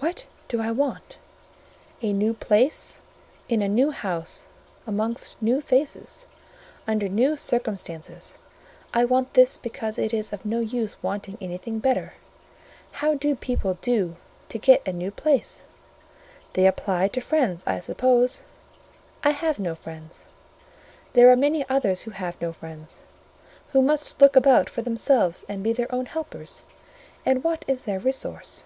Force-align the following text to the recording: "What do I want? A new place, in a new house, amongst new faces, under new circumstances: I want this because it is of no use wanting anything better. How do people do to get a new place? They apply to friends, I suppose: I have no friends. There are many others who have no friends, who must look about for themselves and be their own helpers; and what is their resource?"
"What 0.00 0.24
do 0.48 0.60
I 0.60 0.72
want? 0.72 1.18
A 2.02 2.12
new 2.12 2.34
place, 2.34 2.98
in 3.48 3.62
a 3.62 3.68
new 3.68 3.92
house, 3.92 4.48
amongst 4.88 5.40
new 5.40 5.60
faces, 5.60 6.26
under 6.84 7.08
new 7.08 7.36
circumstances: 7.36 8.40
I 8.92 9.04
want 9.04 9.34
this 9.34 9.56
because 9.56 9.98
it 9.98 10.12
is 10.12 10.32
of 10.32 10.44
no 10.44 10.58
use 10.58 11.00
wanting 11.00 11.38
anything 11.40 11.78
better. 11.78 12.14
How 12.90 13.14
do 13.14 13.36
people 13.36 13.74
do 13.80 14.16
to 14.48 14.58
get 14.58 14.82
a 14.84 14.92
new 14.92 15.12
place? 15.12 15.62
They 16.54 16.66
apply 16.66 17.06
to 17.06 17.20
friends, 17.20 17.62
I 17.68 17.78
suppose: 17.78 18.42
I 19.22 19.30
have 19.30 19.60
no 19.60 19.76
friends. 19.76 20.26
There 21.12 21.30
are 21.30 21.36
many 21.36 21.64
others 21.68 22.02
who 22.02 22.10
have 22.10 22.36
no 22.40 22.52
friends, 22.52 23.02
who 23.68 23.80
must 23.80 24.20
look 24.20 24.34
about 24.34 24.68
for 24.68 24.82
themselves 24.82 25.44
and 25.48 25.62
be 25.62 25.72
their 25.72 25.94
own 25.94 26.06
helpers; 26.06 26.64
and 27.24 27.44
what 27.44 27.64
is 27.68 27.84
their 27.84 28.00
resource?" 28.00 28.64